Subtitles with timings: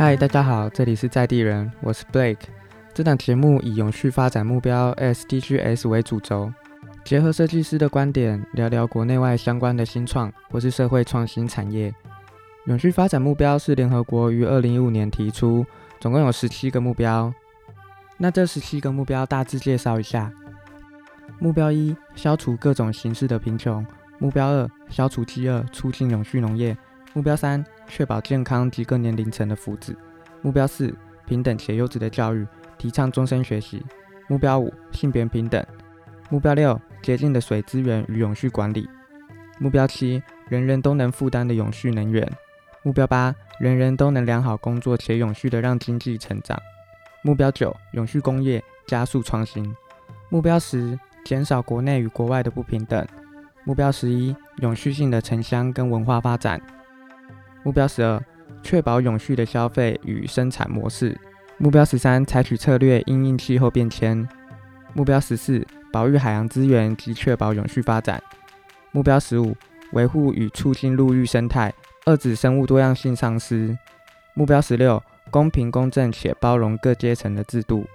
[0.00, 2.36] 嗨，大家好，这里是在地人，我是 Blake。
[2.94, 6.52] 这档节目以永续发展目标 SDGs 为主轴，
[7.02, 11.92] 结合设计师的观点，聊聊国内外相关的新创或是社会创新产业。
[12.66, 15.66] 永续发展目标是联合国于二零一五年提出，
[15.98, 17.34] 总共有十七个目标。
[18.18, 20.32] 那这十七个目标大致介绍一下：
[21.40, 23.84] 目标一，消除各种形式的贫穷；
[24.20, 26.72] 目标二，消除饥饿，促进永续农业；
[27.14, 29.94] 目标三，确保健康及各年龄层的福祉；
[30.42, 30.94] 目标四，
[31.26, 33.78] 平等且优质的教育，提倡终身学习；
[34.28, 35.62] 目标五，性别平等；
[36.30, 38.86] 目标六，洁净的水资源与永续管理；
[39.58, 42.24] 目标七，人人都能负担的永续能源；
[42.82, 46.56] 目标八，人人都能良好工作且永续的让经济成长。
[47.22, 49.74] 目标九：永续工业加速创新。
[50.28, 53.04] 目标十：减少国内与国外的不平等。
[53.64, 56.60] 目标十一：永续性的城乡跟文化发展。
[57.62, 58.22] 目标十二：
[58.62, 61.18] 确保永续的消费与生产模式。
[61.56, 64.28] 目标十三：采取策略应应气候变迁。
[64.94, 68.22] 目标十四：保育海洋资源及确保永续发展。
[68.92, 69.56] 目标十五：
[69.92, 71.72] 维护与促进陆域生态，
[72.06, 73.76] 遏止生物多样性丧失。
[74.34, 75.02] 目标十六。
[75.30, 77.86] 公平、公正且包容各阶层的制度。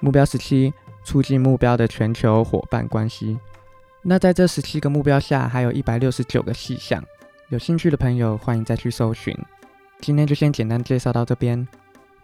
[0.00, 0.70] 目标十七，
[1.02, 3.38] 促进目标的全球伙伴关系。
[4.02, 7.02] 那在这十七个目标下，还有一百六十九个细项。
[7.52, 9.36] 有兴趣的朋友，欢迎再去搜寻。
[10.00, 11.68] 今天就先简单介绍到这边。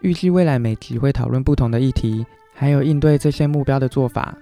[0.01, 4.34] 预计未来每集会讨论不同的议题，还有应对这些目标的做法。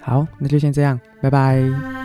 [0.00, 1.99] 好，那就先这样，拜拜。